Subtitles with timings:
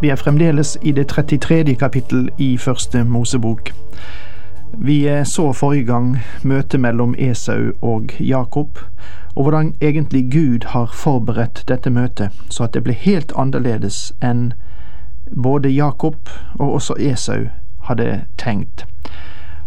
[0.00, 1.74] Vi er fremdeles i det 33.
[1.74, 3.70] kapittel i første Mosebok.
[4.72, 8.78] Vi så forrige gang møtet mellom Esau og Jakob,
[9.36, 14.52] og hvordan egentlig Gud har forberedt dette møtet så at det ble helt annerledes enn
[15.36, 17.50] både Jakob og også Esau
[17.90, 18.86] hadde tenkt.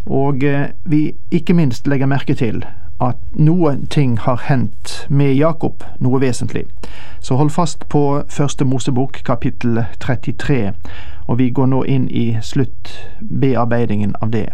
[0.05, 2.65] Og eh, vi ikke minst legger merke til
[3.03, 6.65] at noen ting har hendt med Jakob, noe vesentlig.
[7.19, 10.73] Så hold fast på Første Mosebok kapittel 33,
[11.27, 14.49] og vi går nå inn i sluttbearbeidingen av det.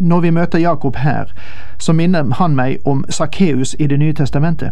[0.00, 1.32] Når vi møter Jakob her,
[1.78, 4.70] så minner han meg om Sakkeus i Det nye testamentet.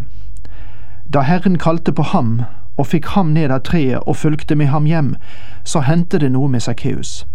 [1.13, 2.43] Da Herren kalte på ham
[2.77, 5.17] og fikk ham ned av treet og fulgte med ham hjem,
[5.65, 7.27] så hendte det noe med Sakkeus.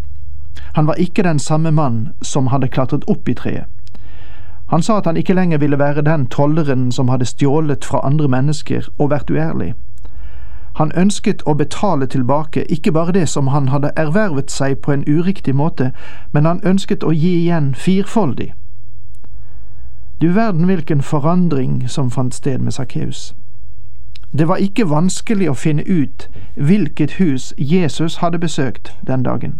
[0.75, 3.65] Han var ikke den samme mann som hadde klatret opp i treet.
[4.71, 8.27] Han sa at han ikke lenger ville være den tolleren som hadde stjålet fra andre
[8.27, 9.73] mennesker og vært uærlig.
[10.79, 15.03] Han ønsket å betale tilbake ikke bare det som han hadde ervervet seg på en
[15.07, 15.91] uriktig måte,
[16.31, 18.53] men han ønsket å gi igjen firfoldig.
[20.21, 23.35] Du verden hvilken forandring som fant sted med Sakkeus.
[24.31, 29.59] Det var ikke vanskelig å finne ut hvilket hus Jesus hadde besøkt den dagen.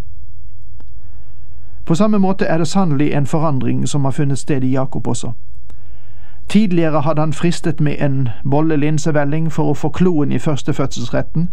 [1.91, 5.31] På samme måte er det sannelig en forandring som har funnet sted i Jakob også.
[6.49, 11.49] Tidligere hadde han fristet med en bolle linsevelling for å få kloen i førstefødselsretten.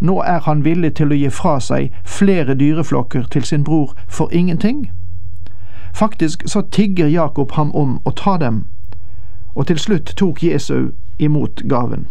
[0.00, 4.30] Nå er han villig til å gi fra seg flere dyreflokker til sin bror for
[4.32, 4.92] ingenting.
[5.92, 8.66] Faktisk så tigger Jakob ham om å ta dem,
[9.54, 12.06] og til slutt tok Jesu imot gaven.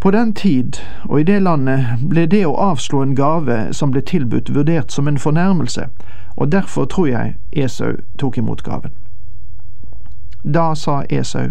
[0.00, 0.72] På den tid
[1.04, 5.08] og i det landet ble det å avslå en gave som ble tilbudt, vurdert som
[5.08, 5.88] en fornærmelse,
[6.36, 8.90] og derfor tror jeg Esau tok imot gaven.
[10.44, 11.50] Da sa Esau,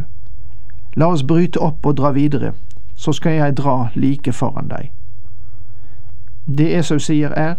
[0.96, 2.54] La oss bryte opp og dra videre,
[2.96, 4.92] så skal jeg dra like foran deg.
[6.48, 7.56] Det Esau sier er,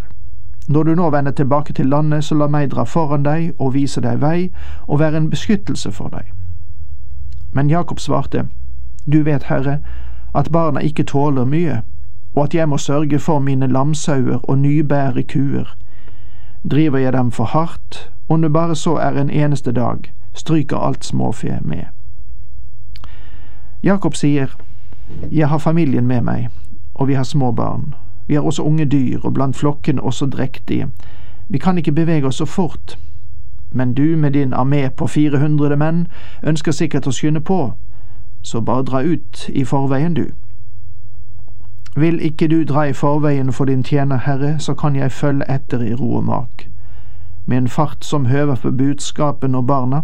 [0.68, 4.00] Når du nå vender tilbake til landet, så la meg dra foran deg og vise
[4.00, 4.50] deg vei
[4.86, 6.32] og være en beskyttelse for deg.
[7.52, 8.48] Men Jakob svarte,
[9.12, 9.78] Du vet, Herre,
[10.34, 11.82] at barna ikke tåler mye,
[12.34, 15.76] og at jeg må sørge for mine lamsauer og nybære kuer.
[16.70, 21.04] Driver jeg dem for hardt, om det bare så er en eneste dag, stryker alt
[21.04, 21.84] småfe med.
[23.82, 24.46] Jakob sier,
[25.32, 26.48] Jeg har familien med meg,
[26.94, 27.94] og vi har små barn.
[28.26, 30.88] Vi har også unge dyr, og blant flokkene også drektige.
[31.48, 32.98] Vi kan ikke bevege oss så fort.
[33.72, 36.06] Men du med din armé på 400 menn
[36.42, 37.72] ønsker sikkert å skynde på,
[38.42, 40.26] så bare dra ut i forveien, du.
[41.96, 45.82] Vil ikke du dra i forveien for din tjener Herre, så kan jeg følge etter
[45.82, 46.68] i ro og mak,
[47.46, 50.02] med en fart som høver på budskapen og barna,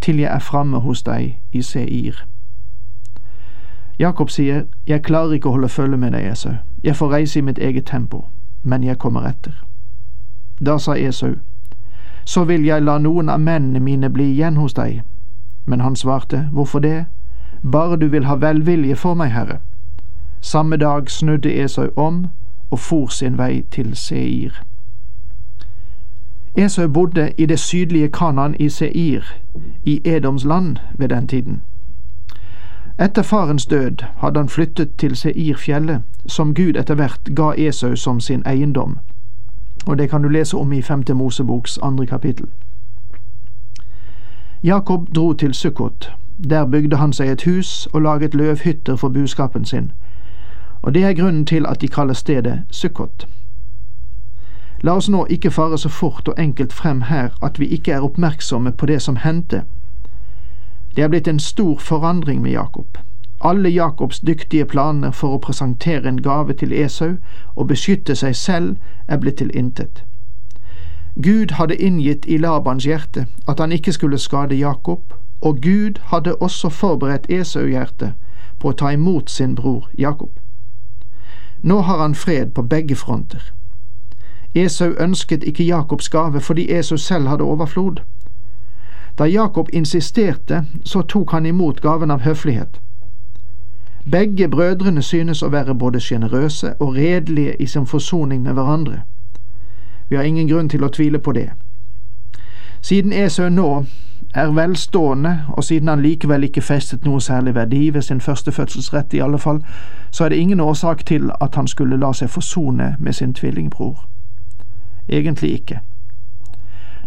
[0.00, 2.24] til jeg er framme hos deg i Seir.
[3.98, 6.52] Jakob sier, Jeg klarer ikke å holde følge med deg, Esau,
[6.84, 8.24] jeg får reise i mitt eget tempo,
[8.62, 9.64] men jeg kommer etter.
[10.60, 11.34] Da sa Esau,
[12.24, 15.02] Så vil jeg la noen av mennene mine bli igjen hos deg.
[15.66, 17.06] Men han svarte, Hvorfor det?
[17.62, 19.58] Bare du vil ha velvilje for meg, Herre.
[20.40, 22.26] Samme dag snudde Esau om
[22.70, 24.62] og for sin vei til Seir.
[26.56, 29.22] Esau bodde i det sydlige Kanan i Seir,
[29.84, 31.62] i Edoms land ved den tiden.
[33.00, 38.20] Etter farens død hadde han flyttet til Seirfjellet, som Gud etter hvert ga Esau som
[38.20, 38.98] sin eiendom,
[39.86, 42.46] og det kan du lese om i Femte Moseboks andre kapittel.
[44.64, 46.12] Jakob dro til Sukkot,
[46.44, 49.92] der bygde han seg et hus og laget løvhytter for buskapen sin,
[50.82, 53.26] og det er grunnen til at de kaller stedet Sukkot.
[54.82, 58.00] La oss nå ikke fare så fort og enkelt frem her at vi ikke er
[58.00, 59.62] oppmerksomme på det som hendte.
[60.96, 62.98] Det er blitt en stor forandring med Jakob.
[63.44, 67.16] Alle Jakobs dyktige planer for å presentere en gave til Esau
[67.56, 68.76] og beskytte seg selv
[69.08, 70.04] er blitt til intet.
[71.22, 76.34] Gud hadde inngitt i Labans hjerte at han ikke skulle skade Jakob, og Gud hadde
[76.34, 78.12] også forberedt Esau-hjertet
[78.58, 80.30] på å ta imot sin bror Jakob.
[81.62, 83.52] Nå har han fred på begge fronter.
[84.54, 88.00] Esau ønsket ikke Jakobs gave fordi Esau selv hadde overflod.
[89.18, 92.80] Da Jakob insisterte, så tok han imot gaven av høflighet.
[94.10, 99.02] Begge brødrene synes å være både sjenerøse og redelige i sin forsoning med hverandre.
[100.08, 101.50] Vi har ingen grunn til å tvile på det.
[102.80, 103.84] Siden Esau nå
[104.34, 109.14] er velstående, og siden han likevel ikke festet noe særlig verdi ved sin første fødselsrett
[109.14, 109.64] i alle fall,
[110.10, 114.04] så er det ingen årsak til at han skulle la seg forsone med sin tvillingbror.
[115.08, 115.80] Egentlig ikke.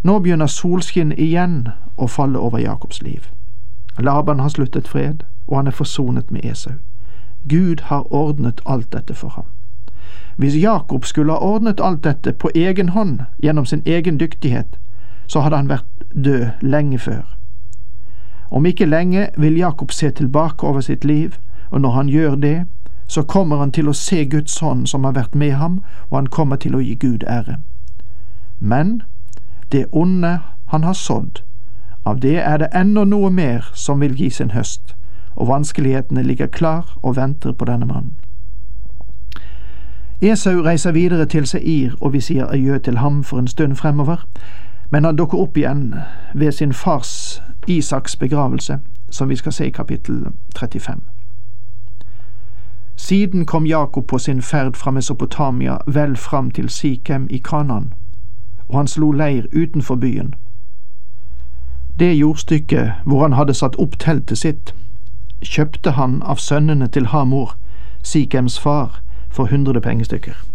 [0.03, 3.29] Nå begynner solskinn igjen å falle over Jakobs liv.
[3.99, 6.73] Laban har sluttet fred, og han er forsonet med Esau.
[7.49, 9.45] Gud har ordnet alt dette for ham.
[10.37, 14.79] Hvis Jakob skulle ha ordnet alt dette på egen hånd gjennom sin egen dyktighet,
[15.27, 17.37] så hadde han vært død lenge før.
[18.51, 21.31] Om ikke lenge vil Jakob se tilbake over sitt liv,
[21.69, 22.65] og når han gjør det,
[23.07, 26.27] så kommer han til å se Guds hånd som har vært med ham, og han
[26.27, 27.57] kommer til å gi Gud ære.
[28.59, 29.01] Men
[29.71, 31.43] det onde han har sådd,
[32.05, 34.95] av det er det ennå noe mer som vil gi sin høst,
[35.35, 38.15] og vanskelighetene ligger klar og venter på denne mannen.
[40.21, 44.25] Esau reiser videre til Seir, og vi sier adjø til ham for en stund fremover,
[44.91, 45.95] men han dukker opp igjen
[46.33, 48.79] ved sin fars Isaks begravelse,
[49.09, 50.25] som vi skal se i kapittel
[50.59, 51.01] 35.
[52.95, 57.93] Siden kom Jakob på sin ferd fra Mesopotamia vel fram til Sikhem i Kanan,
[58.67, 60.35] og han slo leir utenfor byen.
[61.99, 64.75] Det jordstykket hvor han hadde satt opp teltet sitt,
[65.41, 67.55] kjøpte han av sønnene til Hamor,
[68.03, 70.50] Sikhems far, for hundre pengestykker.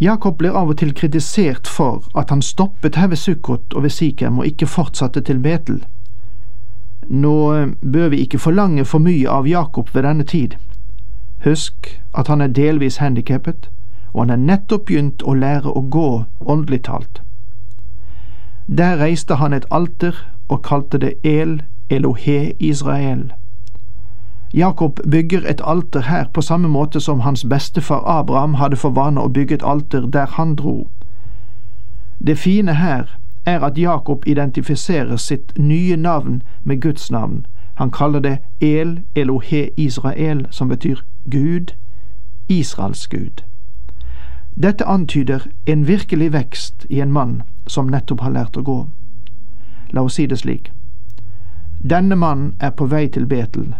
[0.00, 3.90] Jakob blir av og til kritisert for at han stoppet her ved Sukkot og ved
[3.90, 5.80] Sikhem og ikke fortsatte til Betel.
[7.08, 10.54] Nå eh, bør vi ikke forlange for mye av Jakob ved denne tid.
[11.44, 13.70] Husk at han er delvis handikappet,
[14.12, 17.22] og han er nettopp begynt å lære å gå åndelig talt.
[18.68, 20.14] Der reiste han et alter
[20.48, 23.32] og kalte det El Elohe Israel.
[24.54, 29.20] Jakob bygger et alter her på samme måte som hans bestefar Abraham hadde for vane
[29.20, 30.88] å bygge et alter der han dro.
[32.26, 37.46] Det fine her er at Jakob identifiserer sitt nye navn med Guds navn.
[37.74, 40.96] Han kaller det El Elohe Israel, som betyr
[41.30, 41.74] Gud,
[42.48, 43.44] Israels Gud.
[44.62, 48.78] Dette antyder en virkelig vekst i en mann som nettopp har lært å gå.
[49.92, 50.72] La oss si det slik.
[51.90, 53.74] Denne mannen er på vei til Betel,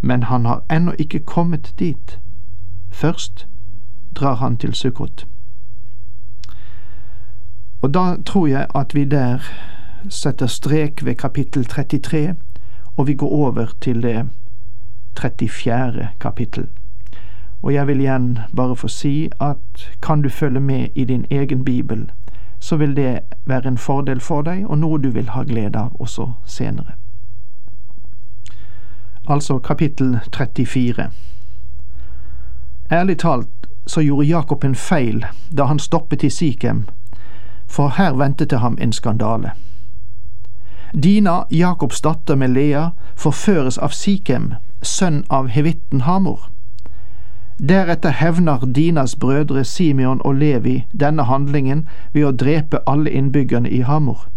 [0.00, 2.18] men han har ennå ikke kommet dit.
[2.90, 3.46] Først
[4.14, 5.26] drar han til Sukkot.
[7.82, 9.38] Og da tror jeg at vi der
[10.08, 12.36] setter strek ved kapittel 33,
[12.96, 14.28] og vi går over til det
[15.18, 16.08] 34.
[16.20, 16.68] kapittel.
[17.62, 21.64] Og jeg vil igjen bare få si at kan du følge med i din egen
[21.64, 22.10] bibel,
[22.60, 25.96] så vil det være en fordel for deg, og noe du vil ha glede av
[26.00, 27.03] også senere
[29.28, 31.10] altså kapittel 34.
[32.92, 33.48] Ærlig talt
[33.86, 36.88] så gjorde Jakob en feil da han stoppet i Sikhem,
[37.66, 39.50] for her ventet det ham en skandale.
[41.02, 46.50] Dina, Jakobs datter med Lea, forføres av Sikhem, sønn av hevitten Hamor.
[47.58, 53.80] Deretter hevner Dinas brødre Simeon og Levi denne handlingen ved å drepe alle innbyggerne i
[53.80, 54.28] Hamor.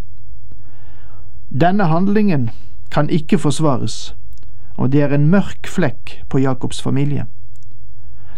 [1.50, 2.50] Denne handlingen
[2.92, 4.16] kan ikke forsvares,
[4.78, 7.26] og det er en mørk flekk på Jakobs familie.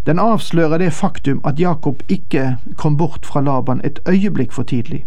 [0.05, 5.05] Den avslører det faktum at Jakob ikke kom bort fra Laban et øyeblikk for tidlig.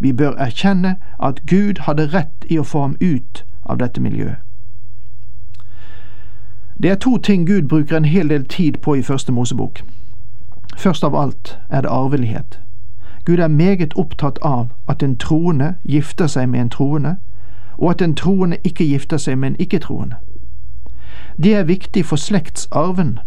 [0.00, 4.36] Vi bør erkjenne at Gud hadde rett i å få ham ut av dette miljøet.
[6.82, 9.82] Det er to ting Gud bruker en hel del tid på i Første Mosebok.
[10.76, 12.60] Først av alt er det arvelighet.
[13.24, 17.16] Gud er meget opptatt av at en troende gifter seg med en troende,
[17.78, 20.14] og at en troende ikke gifter seg med en ikke-troende.
[21.42, 23.18] Det er viktig for slektsarven.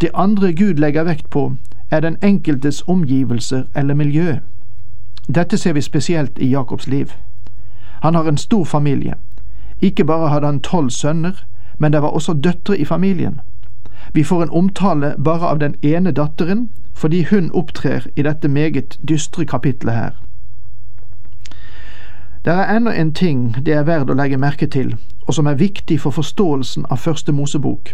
[0.00, 1.52] Det andre Gud legger vekt på,
[1.90, 4.36] er den enkeltes omgivelser eller miljø.
[5.34, 7.06] Dette ser vi spesielt i Jakobs liv.
[8.02, 9.14] Han har en stor familie.
[9.80, 11.44] Ikke bare hadde han tolv sønner,
[11.78, 13.40] men det var også døtre i familien.
[14.12, 18.98] Vi får en omtale bare av den ene datteren, fordi hun opptrer i dette meget
[19.08, 20.10] dystre kapitlet her.
[22.44, 24.96] Det er ennå en ting det er verdt å legge merke til,
[25.30, 27.92] og som er viktig for forståelsen av Første Mosebok,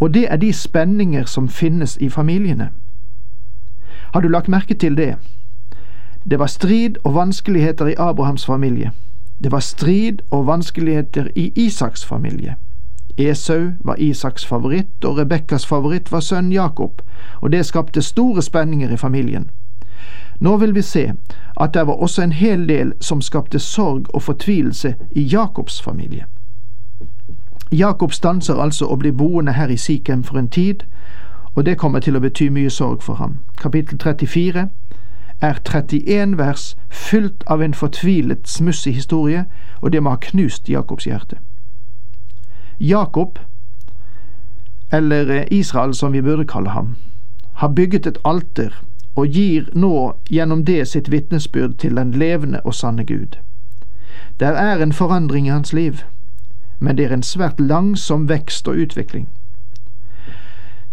[0.00, 2.70] og det er de spenninger som finnes i familiene.
[4.12, 5.14] Har du lagt merke til det?
[6.30, 8.90] Det var strid og vanskeligheter i Abrahams familie.
[9.42, 12.56] Det var strid og vanskeligheter i Isaks familie.
[13.18, 17.02] Esau var Isaks favoritt, og Rebekkas favoritt var sønnen Jakob,
[17.40, 19.50] og det skapte store spenninger i familien.
[20.40, 21.12] Nå vil vi se
[21.60, 26.24] at det var også en hel del som skapte sorg og fortvilelse i Jakobs familie.
[27.72, 30.84] Jakob stanser altså å bli boende her i Sikhem for en tid,
[31.54, 33.38] og det kommer til å bety mye sorg for ham.
[33.60, 34.68] Kapittel 34
[35.40, 39.44] er 31 vers fylt av en fortvilet, smussig historie,
[39.80, 41.36] og det må ha knust Jakobs hjerte.
[42.80, 43.38] Jakob,
[44.92, 46.96] eller Israel som vi burde kalle ham,
[47.54, 48.72] har bygget et alter
[49.16, 53.36] og gir nå gjennom det sitt vitnesbyrd til den levende og sanne Gud.
[54.40, 56.04] Der er en forandring i hans liv,
[56.78, 59.28] men det er en svært langsom vekst og utvikling.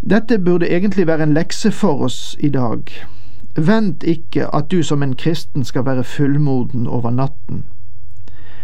[0.10, 2.84] Dette burde egentlig være en lekse for oss i dag.
[3.56, 7.66] Vent ikke at du som en kristen skal være fullmoden over natten.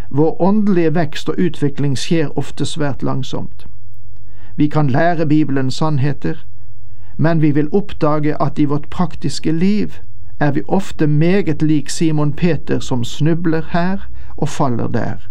[0.09, 3.65] Vår åndelige vekst og utvikling skjer ofte svært langsomt.
[4.55, 6.35] Vi kan lære Bibelens sannheter,
[7.17, 9.93] men vi vil oppdage at i vårt praktiske liv
[10.39, 13.97] er vi ofte meget lik Simon Peter som snubler her
[14.37, 15.30] og faller der.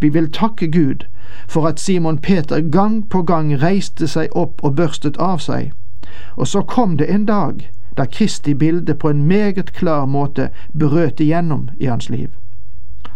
[0.00, 1.06] Vi vil takke Gud
[1.48, 5.72] for at Simon Peter gang på gang reiste seg opp og børstet av seg,
[6.36, 7.66] og så kom det en dag
[7.98, 12.28] da Kristi bilde på en meget klar måte brøt igjennom i hans liv.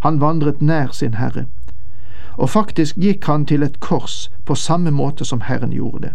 [0.02, 1.46] Han vandret nær sin Herre,
[2.36, 6.12] og faktisk gikk han til et kors på samme måte som Herren gjorde det.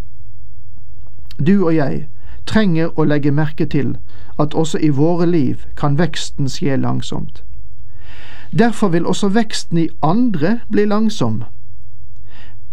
[1.47, 2.07] Du og jeg
[2.45, 3.95] trenger å legge merke til
[4.39, 7.43] at også i våre liv kan veksten skje langsomt.
[8.51, 11.43] Derfor vil også veksten i andre bli langsom.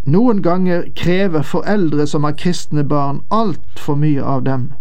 [0.07, 4.73] Noen ganger krever foreldre som har kristne barn, altfor mye av dem.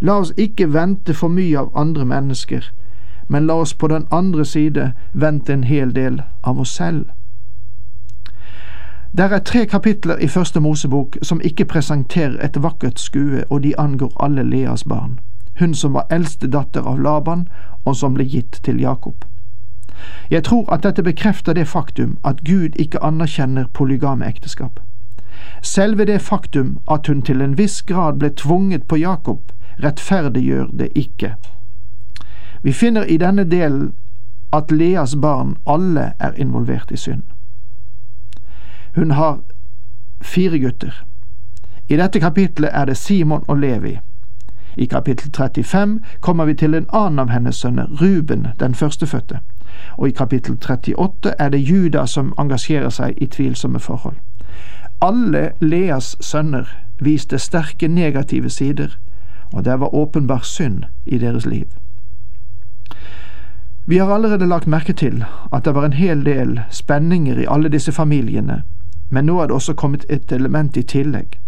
[0.00, 2.72] La oss ikke vente for mye av andre mennesker,
[3.28, 7.06] men la oss på den andre side vente en hel del av oss selv.
[9.16, 13.78] Der er tre kapitler i Første Mosebok som ikke presenterer et vakkert skue, og de
[13.78, 15.20] angår alle Leas barn,
[15.58, 17.48] hun som var eldste datter av Laban,
[17.84, 19.24] og som ble gitt til Jakob.
[20.30, 24.80] Jeg tror at dette bekrefter det faktum at Gud ikke anerkjenner polygame ekteskap.
[25.62, 30.88] Selve det faktum at hun til en viss grad ble tvunget på Jakob, rettferdiggjør det
[30.94, 31.34] ikke.
[32.62, 33.92] Vi finner i denne delen
[34.52, 37.22] at Leas barn alle er involvert i synd.
[38.94, 39.40] Hun har
[40.22, 41.04] fire gutter.
[41.88, 43.98] I dette kapitlet er det Simon og Levi.
[44.76, 49.38] I kapittel 35 kommer vi til en annen av hennes sønner, Ruben, den førstefødte,
[49.96, 54.16] og i kapittel 38 er det Juda som engasjerer seg i tvilsomme forhold.
[55.02, 56.68] Alle Leas sønner
[57.00, 58.98] viste sterke negative sider,
[59.52, 61.66] og det var åpenbar synd i deres liv.
[63.86, 67.68] Vi har allerede lagt merke til at det var en hel del spenninger i alle
[67.68, 68.62] disse familiene,
[69.10, 71.38] men nå er det også kommet et element i tillegg.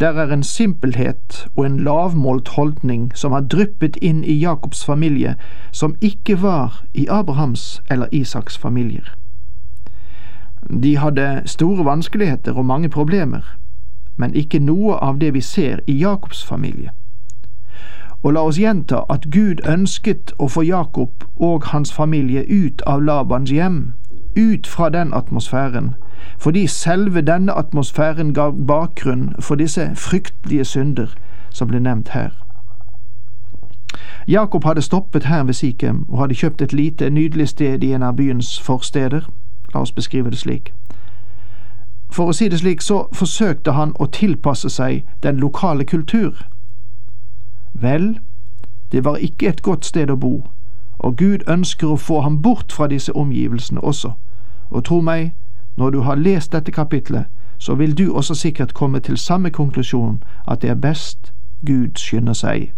[0.00, 5.34] Der er en simpelhet og en lavmålt holdning som har dryppet inn i Jakobs familie,
[5.72, 9.16] som ikke var i Abrahams eller Isaks familier.
[10.82, 13.56] De hadde store vanskeligheter og mange problemer,
[14.16, 16.90] men ikke noe av det vi ser i Jakobs familie.
[18.22, 23.00] Og la oss gjenta at Gud ønsket å få Jakob og hans familie ut av
[23.00, 23.92] Labans hjem,
[24.36, 25.94] ut fra den atmosfæren,
[26.38, 31.06] fordi selve denne atmosfæren gav bakgrunn for disse fryktelige synder
[31.50, 32.30] som ble nevnt her.
[34.28, 38.02] Jakob hadde stoppet her ved Sikhem og hadde kjøpt et lite, nydelig sted i en
[38.02, 39.20] av byens forsteder.
[39.74, 40.72] La oss beskrive det slik.
[42.10, 46.46] For å si det slik, så forsøkte han å tilpasse seg den lokale kultur.
[47.72, 48.18] Vel,
[48.92, 50.46] det var ikke et godt sted å bo,
[50.98, 54.12] og Gud ønsker å få ham bort fra disse omgivelsene også,
[54.70, 55.34] og tro meg,
[55.76, 57.24] når du har lest dette kapitlet,
[57.58, 61.32] så vil du også sikkert komme til samme konklusjon, at det er best
[61.66, 62.72] Gud skynder seg.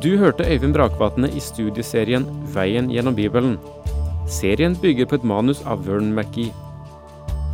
[0.00, 2.24] Du hørte Øyvind Brakvatne i studieserien
[2.54, 3.58] Veien gjennom Bibelen.
[4.28, 6.69] Serien bygger på et manus av Vern McGee.